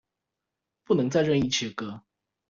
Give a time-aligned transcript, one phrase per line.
[0.83, 2.01] 不能再任意切割